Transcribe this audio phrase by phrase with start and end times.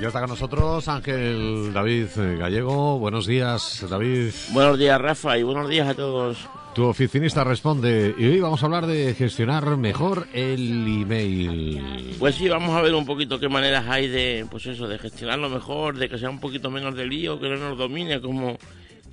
[0.00, 2.06] Ya está con nosotros Ángel David
[2.38, 2.98] Gallego.
[2.98, 4.30] Buenos días, David.
[4.52, 6.48] Buenos días, Rafa, y buenos días a todos.
[6.74, 8.14] Tu oficinista responde.
[8.16, 12.16] Y hoy vamos a hablar de gestionar mejor el email.
[12.18, 15.50] Pues sí, vamos a ver un poquito qué maneras hay de, pues eso, de gestionarlo
[15.50, 18.56] mejor, de que sea un poquito menos de lío, que no nos domine, como,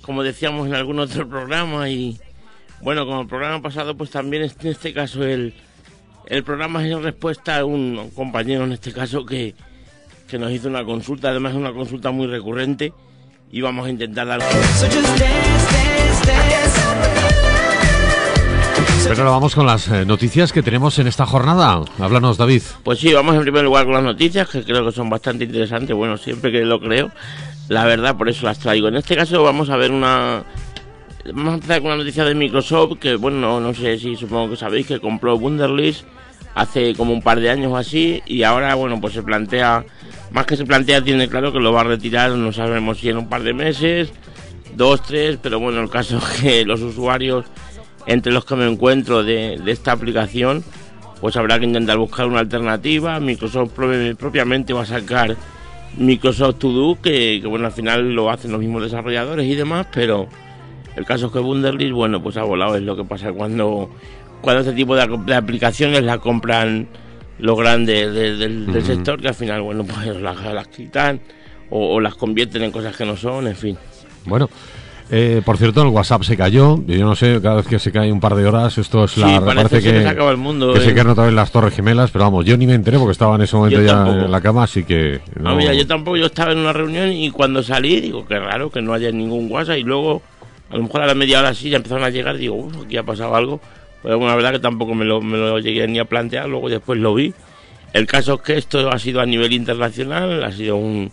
[0.00, 1.90] como decíamos en algún otro programa.
[1.90, 2.18] Y
[2.80, 5.52] bueno, como el programa pasado, pues también en este caso el,
[6.26, 9.54] el programa es en respuesta a un compañero, en este caso, que
[10.26, 12.92] que nos hizo una consulta, además es una consulta muy recurrente
[13.50, 14.40] y vamos a intentar dar...
[19.04, 21.80] Pero ahora vamos con las eh, noticias que tenemos en esta jornada.
[22.00, 22.62] Háblanos, David.
[22.82, 25.94] Pues sí, vamos en primer lugar con las noticias, que creo que son bastante interesantes,
[25.94, 27.12] bueno, siempre que lo creo,
[27.68, 28.88] la verdad, por eso las traigo.
[28.88, 30.42] En este caso vamos a ver una...
[31.26, 34.50] Vamos a empezar con una noticia de Microsoft, que bueno, no, no sé si supongo
[34.50, 36.04] que sabéis que compró Wunderlist
[36.56, 39.84] hace como un par de años o así, y ahora, bueno, pues se plantea
[40.32, 43.18] más que se plantea, tiene claro que lo va a retirar, no sabemos si en
[43.18, 44.12] un par de meses,
[44.74, 47.46] dos, tres, pero bueno, el caso es que los usuarios
[48.06, 50.64] entre los que me encuentro de, esta aplicación,
[51.20, 53.18] pues habrá que intentar buscar una alternativa.
[53.20, 55.36] Microsoft propiamente va a sacar
[55.96, 60.28] Microsoft To Do, que, bueno, al final lo hacen los mismos desarrolladores y demás, pero
[60.94, 63.90] el caso es que Wunderlist, bueno, pues ha volado, es lo que pasa cuando,
[64.40, 66.88] cuando este tipo de, de aplicaciones la compran
[67.38, 71.20] los grandes del, sector que al final, bueno, pues las, las quitan
[71.70, 73.78] o, las convierten en cosas que no son, en fin.
[74.24, 74.48] Bueno.
[75.08, 76.82] Eh, por cierto, el WhatsApp se cayó.
[76.84, 79.40] Yo no sé, cada vez que se cae un par de horas, esto es la.
[79.40, 80.72] parece, que, se acaba el mundo.
[80.74, 83.12] Que se quedan otra vez las Torres Gemelas, pero vamos, yo ni me enteré porque
[83.12, 85.20] estaba en ese momento ya en la cama, así que.
[85.38, 85.54] No...
[85.54, 86.16] mira, yo tampoco.
[86.16, 89.48] Yo estaba en una reunión y cuando salí, digo, qué raro que no haya ningún
[89.48, 90.22] WhatsApp y luego,
[90.70, 92.36] a lo mejor a la media hora sí ya empezaron a llegar.
[92.36, 93.60] Digo, uff, aquí ha pasado algo.
[94.06, 96.68] Pero bueno, la verdad que tampoco me lo, me lo llegué ni a plantear, luego
[96.68, 97.34] después lo vi.
[97.92, 101.10] El caso es que esto ha sido a nivel internacional, ha sido un,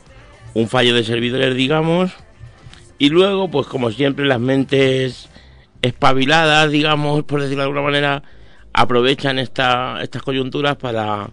[0.53, 2.11] un fallo de servidores, digamos.
[2.99, 5.27] Y luego, pues como siempre, las mentes
[5.81, 8.21] espabiladas, digamos, por decirlo de alguna manera,
[8.73, 11.31] aprovechan esta, estas coyunturas para,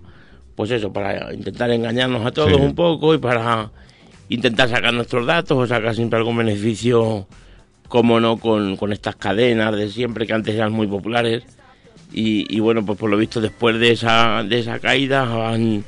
[0.56, 3.70] pues eso, para intentar engañarnos a todos un poco y para
[4.30, 7.26] intentar sacar nuestros datos o sacar siempre algún beneficio
[7.90, 11.42] como no, con, con estas cadenas de siempre que antes eran muy populares.
[12.12, 15.84] Y, bueno, pues por lo visto después de esa, de esa caída han,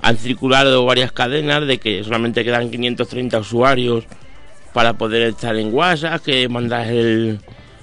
[0.00, 4.04] han circulado varias cadenas de que solamente quedan 530 usuarios
[4.72, 7.38] para poder estar en WhatsApp, que mandas el,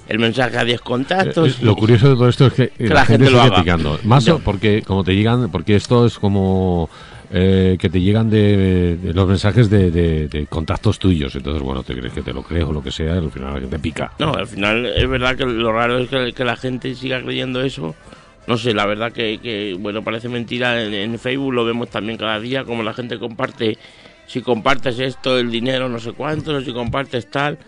[0.08, 1.60] el mensaje a 10 contactos.
[1.60, 4.00] Eh, lo curioso de todo esto es que, la, gente, lo sigue picando.
[4.04, 6.90] Más porque como te llegan, porque esto es como
[7.32, 11.36] eh, que te llegan de, los mensajes de, contactos tuyos.
[11.36, 13.60] Entonces, bueno, te crees que te lo creo o lo que sea, al final la
[13.60, 14.12] gente pica.
[14.18, 17.96] No, al final es verdad que lo raro es que, la gente siga creyendo eso.
[18.48, 20.82] No sé, la verdad que, bueno, parece mentira.
[20.84, 23.78] En, Facebook lo vemos también cada día, como la gente comparte,
[24.26, 27.60] si compartes esto, el dinero, no sé cuánto, si compartes tal.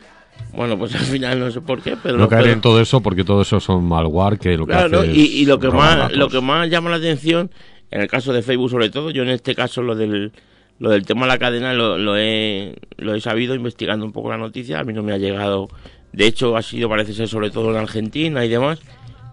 [0.54, 3.24] Bueno, pues al final no sé por qué, pero no caer en todo eso porque
[3.24, 6.42] todo eso son malware que lo que hace y, y, lo que más lo que
[6.42, 7.52] más llama la atención
[7.91, 10.31] en el caso de Facebook sobre todo, yo en este caso lo del,
[10.79, 14.29] lo del tema de la cadena lo, lo, he, lo he sabido investigando un poco
[14.29, 15.69] la noticia, a mí no me ha llegado,
[16.13, 18.80] de hecho ha sido parece ser sobre todo en Argentina y demás,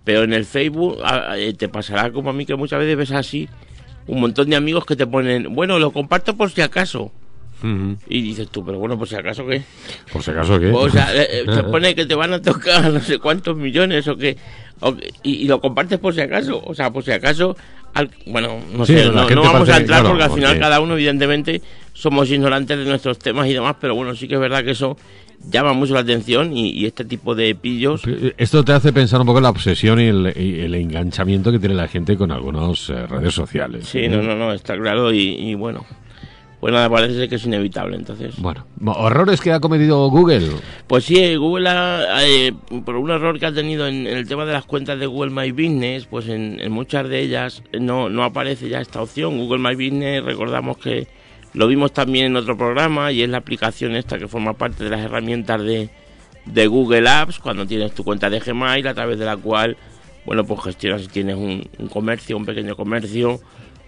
[0.04, 0.98] pero en el Facebook
[1.36, 3.48] eh, te pasará como a mí que muchas veces ves así
[4.08, 7.12] un montón de amigos que te ponen, bueno, lo comparto por si acaso.
[7.60, 9.62] Y dices tú, pero bueno, por si acaso qué.
[10.12, 10.70] Por si acaso qué.
[10.70, 14.06] O sea, eh, eh, te pone que te van a tocar no sé cuántos millones
[14.06, 14.36] o que.
[15.24, 16.62] y, lo compartes por si acaso.
[16.64, 17.56] O sea, por si acaso
[18.26, 21.60] bueno, no sé, no, vamos a entrar porque al final cada uno, evidentemente,
[21.93, 24.97] somos ignorantes de nuestros temas y demás, pero bueno, sí que es verdad que eso
[25.50, 28.03] llama mucho la atención y, este tipo de pillos.
[28.06, 31.75] Eh, esto te hace pensar un poco en la obsesión y el, enganchamiento que tiene
[31.75, 33.87] la gente con algunas eh, redes sociales.
[33.88, 34.09] Sí, ¿eh?
[34.09, 35.84] no, no, no, está claro y bueno,
[36.60, 38.34] pues nada, parece ser que es inevitable, entonces.
[38.38, 38.66] Bueno,
[39.06, 40.50] ¿errores que ha cometido Google?
[40.88, 42.52] Pues sí, Google ha, eh,
[42.84, 45.53] por un error que ha tenido en, el tema de las cuentas de Google My
[45.53, 49.38] Business, pues en, muchas de ellas no, no aparece ya esta opción.
[49.38, 51.06] Google My Business, recordamos que
[51.54, 54.91] lo vimos también en otro programa y es la aplicación esta que forma parte de
[54.91, 55.91] las herramientas de,
[56.44, 59.77] de Google Apps, cuando tienes tu cuenta de Gmail, a través de la cual,
[60.27, 63.41] bueno, pues gestionas si tienes un, un comercio, un pequeño comercio,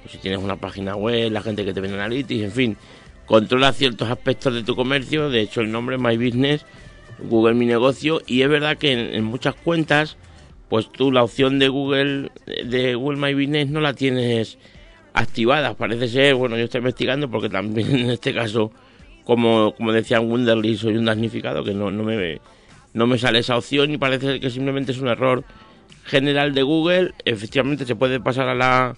[0.08, 2.76] si tienes una página web, la gente que te vende Analytics, en fin,
[3.26, 5.30] controla ciertos aspectos de tu comercio.
[5.30, 6.64] De hecho, el nombre My Business,
[7.18, 10.16] Google Mi Negocio, y es verdad que en, muchas cuentas,
[10.68, 14.58] pues tú la opción de Google, de Google My Business no la tienes
[15.12, 15.74] activada.
[15.74, 18.72] Parece ser, bueno, yo estoy investigando porque también en este caso,
[19.24, 22.40] como, como decía Wunderly, soy un damnificado que no, no, me,
[22.94, 25.44] no me sale esa opción y parece que simplemente es un error
[26.04, 28.96] general de Google, efectivamente se puede pasar a la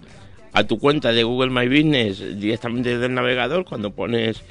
[0.52, 4.42] a tu cuenta de Google My Business directamente desde el navegador cuando pones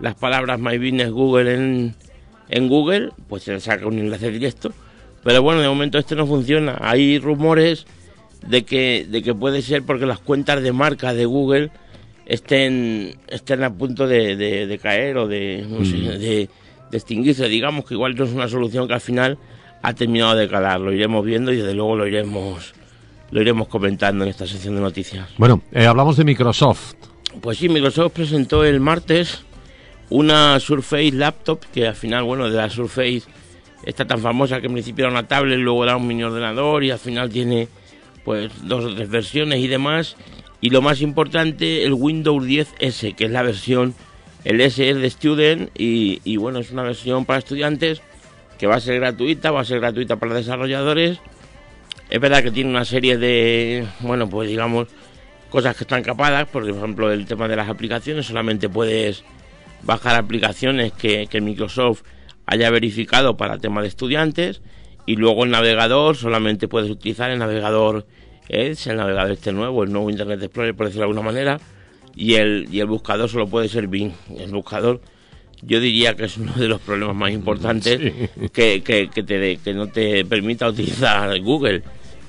[0.00, 1.94] las palabras My Business Google en,
[2.48, 4.72] en Google, pues se saca un enlace directo.
[5.24, 6.78] Pero bueno, de momento esto no funciona.
[6.80, 7.86] Hay rumores
[8.46, 11.70] de que, de que puede ser porque las cuentas de marca de Google
[12.26, 16.04] estén, estén a punto de, de, caer o de, no sé, mm.
[16.04, 16.48] de, de,
[16.92, 17.48] extinguirse.
[17.48, 19.38] Digamos que igual no es una solución que al final
[19.82, 20.80] ha terminado de calar.
[20.80, 22.74] Lo iremos viendo y desde luego lo iremos,
[23.30, 25.28] lo iremos comentando en esta sección de noticias.
[25.38, 26.94] Bueno, eh, hablamos de Microsoft.
[27.40, 29.44] Pues sí, Microsoft presentó el martes
[30.08, 33.22] una Surface Laptop que al final, bueno, de la Surface
[33.84, 36.90] está tan famosa que en principio era una tablet, luego era un mini ordenador y
[36.90, 37.68] al final tiene
[38.24, 40.16] pues dos o tres versiones y demás.
[40.60, 43.94] Y lo más importante, el Windows 10 S, que es la versión,
[44.44, 48.00] el S es de Student y, y bueno, es una versión para estudiantes
[48.58, 51.20] que va a ser gratuita, va a ser gratuita para desarrolladores.
[52.08, 54.88] Es verdad que tiene una serie de, bueno, pues digamos,
[55.50, 59.24] cosas que están capadas, por ejemplo, el tema de las aplicaciones, solamente puedes
[59.82, 62.02] bajar aplicaciones que, que Microsoft
[62.46, 64.62] haya verificado para tema de estudiantes
[65.04, 68.06] y luego el navegador solamente puedes utilizar el navegador
[68.48, 71.60] Edge, el navegador este nuevo, el nuevo Internet Explorer por decirlo de alguna manera
[72.14, 74.12] y el, y el buscador solo puede ser Bing.
[74.38, 75.00] El buscador
[75.62, 77.98] yo diría que es uno de los problemas más importantes
[78.52, 81.82] que, que, que, te, que no te permita utilizar Google.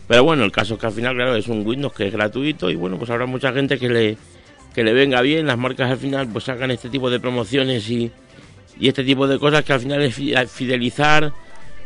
[0.08, 2.70] Pero bueno, el caso es que al final, claro, es un Windows que es gratuito
[2.70, 4.18] y bueno, pues habrá mucha gente que le,
[4.74, 5.48] que le venga bien.
[5.48, 8.12] Las marcas al final pues sacan este tipo de promociones y,
[8.80, 10.16] y este tipo de cosas que al final es
[10.52, 11.34] fidelizar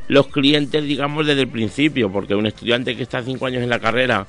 [0.07, 3.79] los clientes, digamos, desde el principio, porque un estudiante que está cinco años en la
[3.79, 4.27] carrera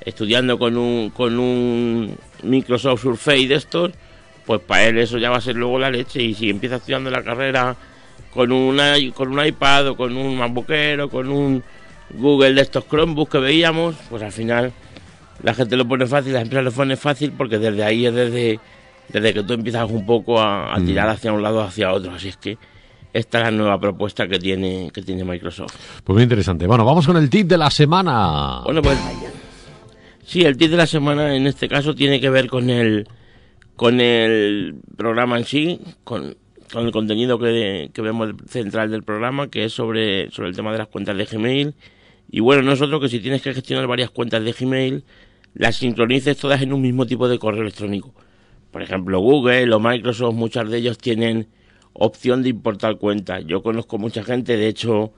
[0.00, 3.90] estudiando con un, con un Microsoft Surface de estos,
[4.46, 6.22] pues para él eso ya va a ser luego la leche.
[6.22, 7.76] Y si empieza estudiando la carrera
[8.32, 11.62] con, una, con un iPad o con un MacBookero, con un
[12.16, 14.72] Google de estos Chromebooks que veíamos, pues al final
[15.42, 18.60] la gente lo pone fácil, la empresa lo pone fácil porque desde ahí es desde,
[19.08, 20.86] desde que tú empiezas un poco a, mm.
[20.86, 22.12] tirar hacia un lado o hacia otro.
[22.12, 22.58] Así es que
[23.12, 25.74] esta es la nueva propuesta que tiene, que tiene Microsoft.
[26.04, 26.66] Pues muy interesante.
[26.66, 28.60] Bueno, vamos con el tip de la semana.
[28.64, 28.98] Bueno, pues
[30.24, 33.08] sí, el tip de la semana en este caso tiene que ver con el
[33.76, 36.34] con el programa en sí, con,
[36.72, 40.72] con el contenido que, que, vemos central del programa, que es sobre, sobre el tema
[40.72, 41.74] de las cuentas de Gmail.
[42.30, 45.04] Y bueno, nosotros que si tienes que gestionar varias cuentas de Gmail,
[45.54, 48.14] las sincronices todas en un mismo tipo de correo electrónico.
[48.70, 51.48] Por ejemplo, Google o Microsoft, muchas de ellos tienen
[51.92, 53.44] opción de importar cuentas.
[53.46, 55.12] Yo conozco mucha gente, de hecho,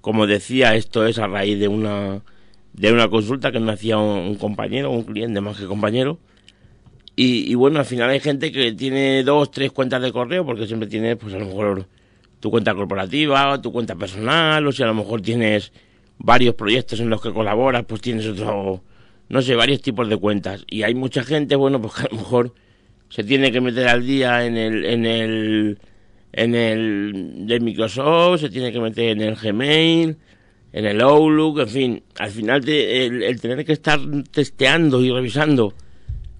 [0.00, 2.22] como decía, esto es a raíz de una
[2.72, 6.18] de una consulta que me hacía un compañero, un cliente más que compañero,
[7.16, 10.88] y, bueno, al final hay gente que tiene dos, tres cuentas de correo, porque siempre
[10.88, 11.86] tienes, pues a lo mejor
[12.40, 15.72] tu cuenta corporativa, tu cuenta personal, o si a lo mejor tienes
[16.18, 18.82] varios proyectos en los que colaboras, pues tienes otro,
[19.28, 20.64] no sé, varios tipos de cuentas.
[20.68, 22.54] Y hay mucha gente, bueno, pues que a lo mejor
[23.08, 25.78] se tiene que meter al día en el, en el,
[26.32, 30.16] en el de Microsoft, se tiene que meter en el Gmail,
[30.72, 34.00] en el Outlook, en fin, al final el tener que estar
[34.32, 35.74] testeando y revisando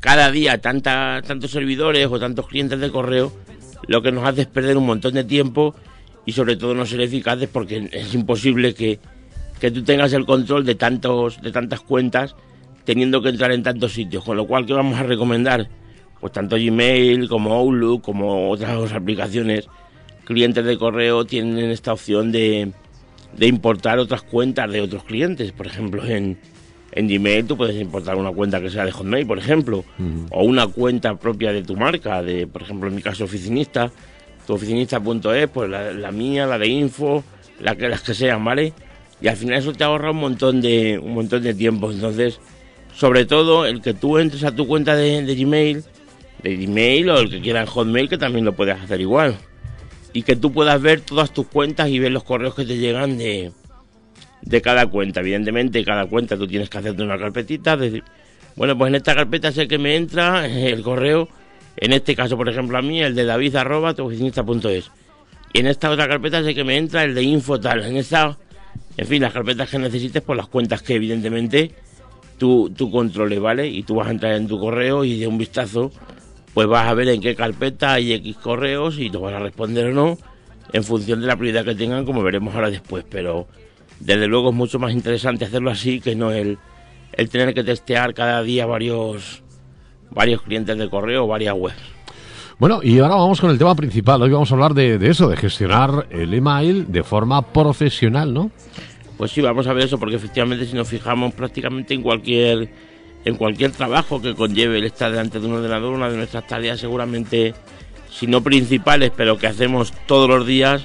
[0.04, 3.32] cada día tanta, tantos servidores o tantos clientes de correo,
[3.86, 5.74] lo que nos hace es perder un montón de tiempo
[6.26, 8.98] y sobre todo no ser eficaces porque es imposible que,
[9.64, 12.36] que tú tengas el control de, tantos, de tantas cuentas
[12.84, 14.22] teniendo que entrar en tantos sitios.
[14.22, 15.70] Con lo cual, ¿qué vamos a recomendar?
[16.20, 19.66] Pues tanto Gmail como Outlook como otras aplicaciones,
[20.24, 22.72] clientes de correo tienen esta opción de,
[23.34, 25.50] de importar otras cuentas de otros clientes.
[25.52, 26.38] Por ejemplo, en,
[26.92, 29.82] en Gmail tú puedes importar una cuenta que sea de Hotmail, por ejemplo,
[30.30, 33.90] o una cuenta propia de tu marca, de, por ejemplo, en mi caso, oficinista,
[34.46, 37.24] tu oficinista.es, pues la, mía, la de info,
[37.60, 38.74] la que, las que sean, ¿vale?
[39.24, 41.90] Y al final eso te ahorra un montón de, un montón de tiempo.
[41.90, 42.40] Entonces,
[42.94, 45.82] sobre todo, el que tú entres a tu cuenta de, Gmail,
[46.42, 49.34] de Gmail o el que quiera en Hotmail, que también lo puedes hacer igual.
[50.12, 53.16] Y que tú puedas ver todas tus cuentas y ver los correos que te llegan
[53.16, 53.50] de,
[54.42, 55.20] de cada cuenta.
[55.20, 57.78] Evidentemente, cada cuenta tú tienes que hacerte una carpetita.
[57.78, 58.04] Decir,
[58.56, 61.30] bueno, pues en esta carpeta sé que me entra el correo,
[61.78, 63.94] en este caso, por ejemplo, a mí, el de david arroba
[64.68, 64.90] es.
[65.54, 67.84] Y en esta otra carpeta sé que me entra el de info tal.
[67.84, 68.36] En esta,
[68.96, 71.72] en fin, las carpetas que necesites, por las cuentas que evidentemente
[72.38, 73.66] tú, tú controles, ¿vale?
[73.66, 75.90] Y tú vas a entrar en tu correo y de un vistazo,
[76.52, 79.86] pues vas a ver en qué carpeta hay X correos y te vas a responder
[79.86, 80.18] o no
[80.72, 83.04] en función de la prioridad que tengan, como veremos ahora después.
[83.08, 83.46] Pero
[84.00, 86.58] desde luego es mucho más interesante hacerlo así que no el,
[87.12, 89.42] el tener que testear cada día varios,
[90.10, 91.76] varios clientes de correo o varias webs.
[92.58, 94.22] Bueno, y ahora vamos con el tema principal.
[94.22, 98.50] Hoy vamos a hablar de, eso, de gestionar el email de forma profesional, ¿no?
[99.16, 102.68] Pues sí, vamos a ver eso, porque efectivamente si nos fijamos prácticamente en cualquier
[103.24, 106.78] en cualquier trabajo que conlleve el estar delante de un ordenador, una de nuestras tareas
[106.78, 107.54] seguramente,
[108.10, 110.84] si no principales, pero que hacemos todos los días,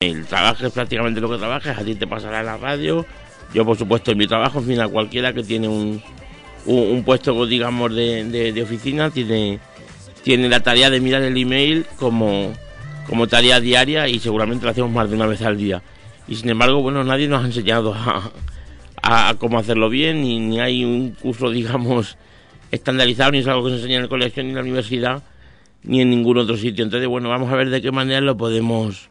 [0.00, 3.04] el trabajo es prácticamente lo que trabajas, a ti te pasará en la radio,
[3.52, 6.02] yo por supuesto en mi trabajo, en fin, a cualquiera que tiene un,
[6.64, 9.58] un, puesto, digamos, de, de, oficina, tiene,
[10.22, 12.52] tiene la tarea de mirar el email como,
[13.08, 15.82] como tarea diaria y seguramente lo hacemos más de una vez al día
[16.30, 17.92] y sin embargo, bueno, nadie nos ha enseñado
[19.02, 22.16] a, cómo hacerlo bien, ni, ni, hay un curso, digamos,
[22.70, 25.24] estandarizado, ni es algo que se enseña en el colegio, ni en la universidad,
[25.82, 26.84] ni en ningún otro sitio.
[26.84, 29.10] Entonces, bueno, vamos a ver de qué manera lo podemos,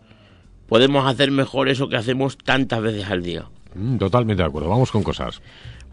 [0.70, 3.46] podemos hacer mejor eso que hacemos tantas veces al día.
[3.76, 5.42] Mm, totalmente de acuerdo, vamos con cosas.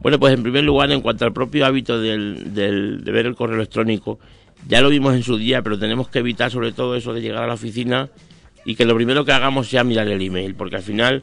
[0.00, 3.34] Bueno, pues en primer lugar, en cuanto al propio hábito del, del, de ver el
[3.34, 4.20] correo electrónico,
[4.68, 7.44] ya lo vimos en su día, pero tenemos que evitar sobre todo eso de llegar
[7.44, 8.08] a la oficina
[8.64, 11.22] y que lo primero que hagamos sea mirar el email, porque al final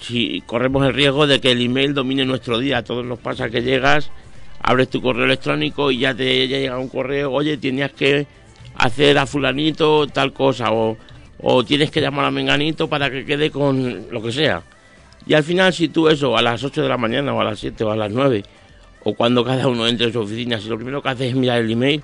[0.00, 3.62] si corremos el riesgo de que el email domine nuestro día, todos nos pasa que
[3.62, 4.10] llegas,
[4.60, 8.26] abres tu correo electrónico y ya te llega un correo, oye, tenías que
[8.76, 10.96] hacer a fulanito tal cosa o,
[11.40, 14.62] o tienes que llamar a menganito para que quede con lo que sea.
[15.26, 17.58] Y al final si tú eso a las 8 de la mañana o a las
[17.60, 18.42] 7 o a las 9
[19.04, 21.60] o cuando cada uno entre en su oficina, si lo primero que haces es mirar
[21.60, 22.02] el email,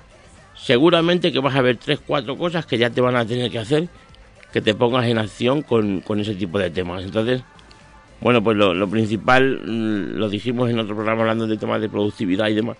[0.55, 3.59] seguramente que vas a ver tres, cuatro cosas que ya te van a tener que
[3.59, 3.89] hacer
[4.51, 7.03] que te pongas en acción con, ese tipo de temas.
[7.03, 7.41] Entonces,
[8.19, 12.49] bueno, pues lo, principal, mm, lo dijimos en otro programa hablando de temas de productividad
[12.49, 12.77] y demás,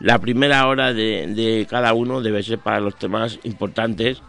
[0.00, 4.22] la primera hora de, de cada uno debe ser para los temas importantes,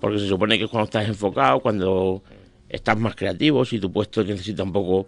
[0.00, 2.22] porque se supone que es cuando estás enfocado, cuando
[2.68, 5.06] estás más creativo, si tu puesto necesita un poco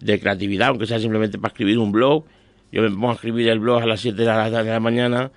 [0.00, 2.24] de creatividad, aunque sea simplemente para escribir un blog.
[2.72, 5.30] Yo me pongo a escribir el blog a las 7 de la, de la mañana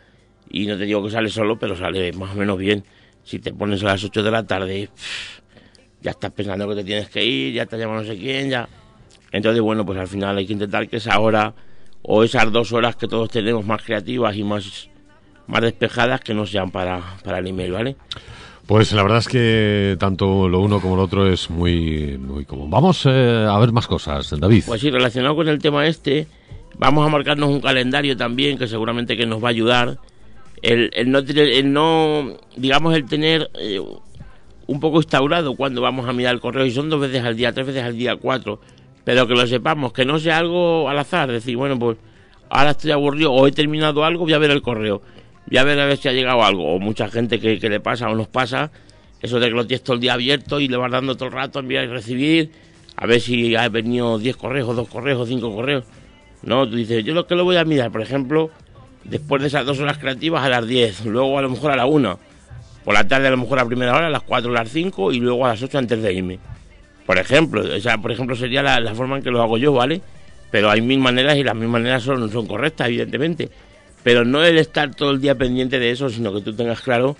[0.50, 2.84] y no te digo que sale solo, pero sale más o menos bien
[3.24, 4.90] si te pones a las 8 de la tarde,
[6.02, 8.68] ya estás pensando que te tienes que ir, ya te llama no sé quién, ya.
[9.32, 11.54] Entonces, bueno, pues al final hay que intentar que esa hora
[12.04, 14.90] o esas dos horas que todos tenemos más creativas y más,
[15.48, 17.96] más despejadas que no sean para, para el email, ¿vale?
[18.68, 22.70] Pues la verdad es que tanto lo uno como lo otro es muy, muy común.
[22.70, 24.64] Vamos eh, a ver más cosas, David.
[24.66, 26.28] Pues sí, relacionado con el tema este,
[26.78, 29.98] vamos a marcarnos un calendario también que seguramente que nos va a ayudar
[30.64, 33.80] el, el, no, el no, digamos, el tener eh,
[34.66, 37.52] un poco instaurado cuando vamos a mirar el correo, y son dos veces al día,
[37.52, 38.62] tres veces al día, cuatro,
[39.04, 41.98] pero que lo sepamos, que no sea algo al azar, decir, bueno, pues
[42.50, 45.02] ahora estoy aburrido o he terminado algo, voy a ver el correo,
[45.48, 48.10] voy a ver a ver si ha llegado algo, o mucha gente que, le pasa
[48.10, 48.72] o nos pasa,
[49.22, 51.36] eso de que lo tienes todo el día abierto y le vas dando todo el
[51.36, 52.52] rato enviar y recibir,
[52.96, 55.84] a ver si ha venido diez correos, dos correos, cinco correos.
[56.42, 58.52] No, tú dices, yo lo que lo voy a mirar, por ejemplo,
[59.04, 61.86] después de esas dos horas creativas a las 10, luego a lo mejor a la
[61.86, 62.20] 1,
[62.84, 65.12] por la tarde a lo mejor a primera hora, a las 4 a las 5
[65.12, 66.40] y luego a las 8 antes de irme.
[67.06, 70.02] Por ejemplo, esa por ejemplo sería la, forma en que lo hago yo, ¿vale?
[70.52, 73.50] Pero hay mil maneras y las mil maneras son, son correctas, evidentemente.
[74.04, 77.16] Pero no el estar todo el día pendiente de eso, sino que tú tengas claro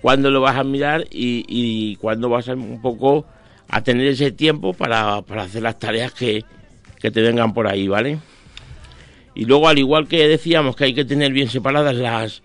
[0.00, 3.26] cuándo lo vas a mirar y, y cuándo vas a un poco
[3.68, 6.44] a tener ese tiempo para, para hacer las tareas que,
[7.00, 8.18] que te vengan por ahí, ¿vale?
[9.38, 12.42] Y luego, al igual que decíamos que hay que tener bien separadas las,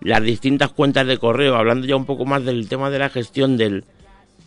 [0.00, 3.56] las distintas cuentas de correo, hablando ya un poco más del tema de la gestión
[3.56, 3.84] del,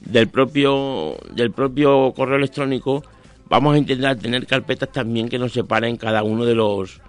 [0.01, 3.01] del, propio, del propio correo electrónico,
[3.47, 6.99] vamos a intentar tener carpetas también que nos separen cada uno de los,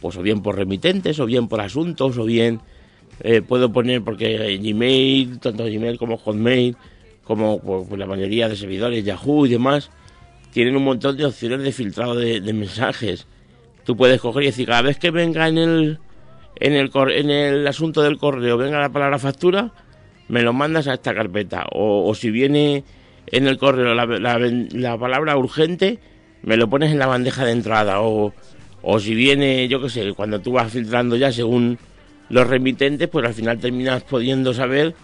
[0.00, 2.60] pues o bien por remitentes, o bien por asuntos, o bien
[3.22, 6.78] eh, puedo poner, porque Gmail, tanto Gmail como Hotmail,
[7.24, 9.90] como pues, la mayoría de servidores, Yahoo y demás,
[10.50, 13.26] tienen un montón de opciones de filtrado de mensajes
[13.90, 15.98] tú puedes coger y decir, cada vez que venga en el,
[16.60, 19.72] en el, en el asunto del correo, venga la palabra factura,
[20.28, 21.66] me lo mandas a esta carpeta.
[21.72, 22.84] O, si viene
[23.26, 25.98] en el correo la, la, palabra urgente,
[26.42, 28.00] me lo pones en la bandeja de entrada.
[28.00, 28.32] O,
[28.80, 31.76] o si viene, yo qué sé, cuando tú vas filtrando ya según
[32.28, 34.94] los remitentes, pues al final terminas pudiendo saber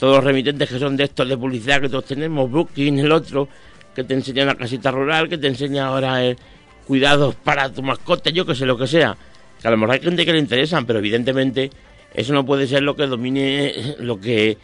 [0.00, 3.48] todos los remitentes que son de estos de publicidad que todos tenemos, Booking, el otro,
[3.94, 6.36] que te enseña la casita rural, que te enseña ahora el,
[6.86, 9.16] cuidados para tu mascota, yo que sé, lo que sea.
[9.60, 11.70] Que a lo mejor hay gente que le interesan, pero evidentemente
[12.14, 14.58] eso no puede ser lo que domine lo que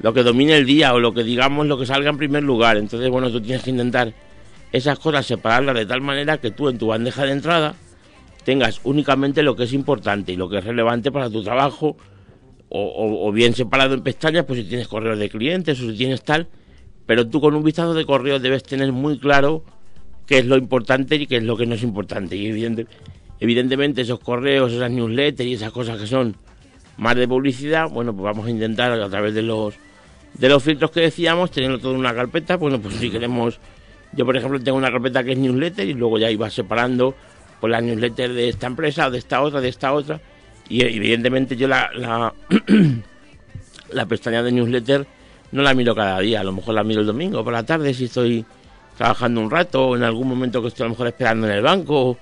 [0.00, 2.76] lo que domine el día o lo que digamos lo que salga en primer lugar.
[2.76, 4.12] Entonces, bueno, tú tienes que intentar
[4.72, 7.74] esas cosas separarlas de tal manera que tú en tu bandeja de entrada
[8.44, 11.96] tengas únicamente lo que es importante y lo que es relevante para tu trabajo
[12.68, 16.22] o, o bien separado en pestañas, pues si tienes correos de clientes o si tienes
[16.22, 16.48] tal,
[17.04, 19.64] pero tú con un vistazo de correo debes tener muy claro
[20.30, 22.36] qué es lo importante y qué es lo que no es importante.
[22.36, 22.46] Y
[23.40, 26.36] evidentemente esos correos, esas newsletters y esas cosas que son
[26.98, 29.74] más de publicidad, bueno, pues vamos a intentar a través de los
[30.34, 33.58] de los filtros que decíamos, tenerlo todo en una carpeta, bueno, pues si queremos
[34.12, 37.16] Yo, por ejemplo, tengo una carpeta que es newsletter y luego ya iba separando
[37.60, 40.20] por la newsletter de esta empresa, de esta otra, de esta otra.
[40.68, 42.32] Y evidentemente yo la, la,
[43.92, 45.04] la pestaña de newsletter
[45.50, 47.92] no la miro cada día, a lo mejor la miro el domingo por la tarde
[47.92, 48.44] si estoy
[49.00, 52.18] trabajando un rato en algún momento que estoy a lo mejor esperando en el banco.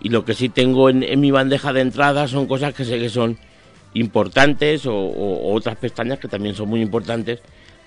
[0.00, 3.10] Y lo que sí tengo en, mi bandeja de entrada son cosas que sé que
[3.10, 3.36] son
[3.92, 7.40] importantes o, otras pestañas que también son muy importantes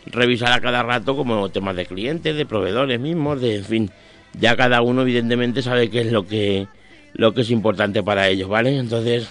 [0.05, 3.91] revisar a cada rato como temas de clientes, de proveedores mismos, de en fin,
[4.39, 6.67] ya cada uno evidentemente sabe qué es lo que
[7.13, 8.77] lo que es importante para ellos, ¿vale?
[8.77, 9.27] Entonces,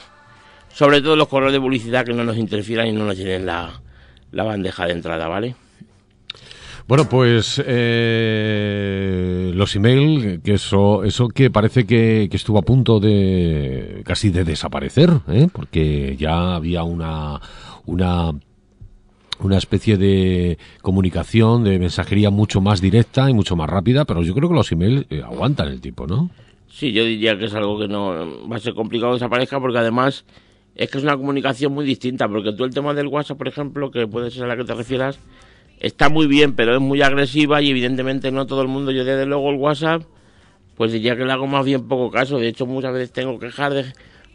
[0.75, 3.81] sobre todo los correos de publicidad que no nos interfieran y no nos llenen la,
[4.33, 5.55] la bandeja de entrada, ¿vale?
[6.89, 14.01] Bueno, pues eh, los email, que eso, eso que parece que, estuvo a punto de
[14.07, 15.49] casi de desaparecer, ¿eh?
[15.53, 17.43] porque ya había una,
[17.85, 18.33] una
[19.41, 24.35] una especie de comunicación, de mensajería mucho más directa y mucho más rápida, pero yo
[24.35, 26.31] creo que los emails eh, aguantan el tipo, ¿no?
[26.69, 29.79] Sí, yo diría que es algo que no va a ser complicado que desaparezca porque
[29.79, 30.25] además
[30.75, 33.91] es que es una comunicación muy distinta, porque tú el tema del WhatsApp, por ejemplo,
[33.91, 35.19] que puede ser a la que te refieras,
[35.81, 39.27] está muy bien, pero es muy agresiva y evidentemente no todo el mundo, yo desde
[39.27, 40.03] luego el WhatsApp,
[40.77, 43.47] pues diría que le hago más bien poco caso, de hecho muchas veces tengo que
[43.47, 43.85] dejar de,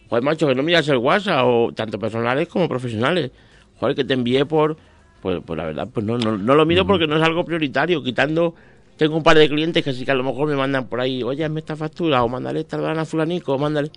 [0.10, 3.32] joder macho, que no miras el WhatsApp, o tanto personales como profesionales,
[3.80, 4.78] joder, que te envié por,
[5.22, 8.04] pues, pues la verdad, pues no, no, no lo miro porque no es algo prioritario,
[8.04, 8.56] quitando
[8.98, 11.24] tengo un par de clientes que sí que a lo mejor me mandan por ahí,
[11.24, 13.92] oye, hazme esta factura, o mándale esta a fulanico, o mándale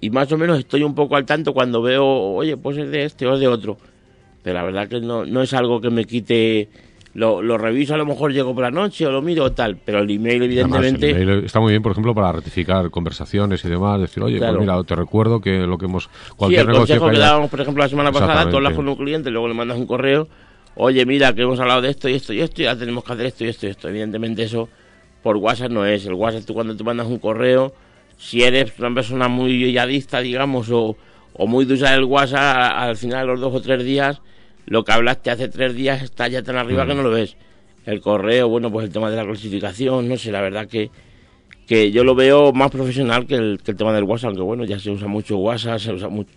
[0.00, 3.04] y más o menos estoy un poco al tanto cuando veo, oye, pues es de
[3.04, 3.78] este o es de otro.
[4.44, 6.68] Pero la verdad que no, no es algo que me quite,
[7.14, 9.78] lo, lo reviso, a lo mejor llego por la noche o lo miro o tal,
[9.82, 11.44] pero el email evidentemente...
[11.44, 14.94] está muy bien, por ejemplo, para ratificar conversaciones y demás, decir, oye, pues mira, te
[14.94, 16.08] recuerdo que lo que hemos...
[16.36, 18.96] Cualquier sí, el consejo que, dábamos, por ejemplo, la semana pasada, tú hablas con un
[18.96, 20.28] cliente, luego le mandas un correo,
[20.76, 23.12] oye, mira, que hemos hablado de esto y esto y esto, y ya tenemos que
[23.14, 23.88] hacer esto y esto y esto.
[23.88, 24.68] Evidentemente eso
[25.22, 26.04] por WhatsApp no es.
[26.04, 27.72] El WhatsApp tú cuando te mandas un correo
[28.18, 30.96] si eres una persona muy yadista, digamos, o,
[31.32, 34.20] o muy de usar el WhatsApp, al final de los dos o tres días,
[34.66, 37.36] lo que hablaste hace tres días está ya tan arriba que no lo ves.
[37.86, 40.90] El correo, bueno, pues el tema de la clasificación, no sé, la verdad que,
[41.66, 44.64] que yo lo veo más profesional que el, que el tema del WhatsApp, aunque bueno,
[44.64, 46.32] ya se usa mucho WhatsApp, se usa mucho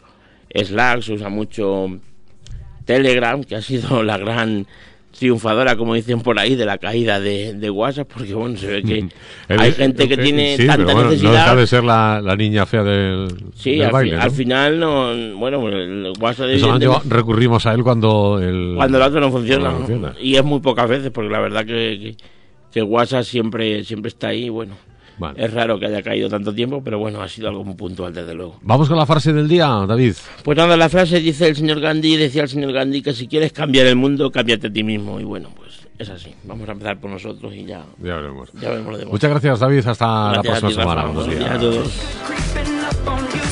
[0.53, 1.99] Slack, se usa mucho
[2.85, 4.67] Telegram, que ha sido la gran
[5.11, 8.83] triunfadora, como dicen por ahí, de la caída de, de WhatsApp, porque bueno, se ve
[8.83, 9.09] que
[9.47, 11.31] hay gente que tiene tanta necesidad.
[11.31, 15.37] No deja de ser la, la niña fea del, sí, al, baile, al final, no,
[15.37, 16.47] bueno, el WhatsApp...
[16.49, 18.73] Eso recurrimos a él cuando el...
[18.75, 19.73] Cuando el otro no funciona,
[20.21, 22.15] Y es muy pocas veces, porque la verdad que, que,
[22.71, 24.75] que WhatsApp siempre, siempre está ahí, bueno
[25.35, 28.33] es raro que haya caído tanto tiempo, pero bueno, ha sido algo muy puntual, desde
[28.33, 28.59] luego.
[28.61, 30.13] Vamos con la frase del día, David.
[30.43, 33.51] Pues nada, la frase dice el señor Gandhi, decía el señor Gandhi que si quieres
[33.51, 35.19] cambiar el mundo, cámbiate a ti mismo.
[35.19, 36.33] Y bueno, pues es así.
[36.43, 38.49] Vamos a empezar por nosotros y ya, ya veremos.
[38.53, 39.87] Ya veremos Muchas gracias, David.
[39.87, 41.05] Hasta la próxima semana.
[41.05, 43.46] Buenos días a todos.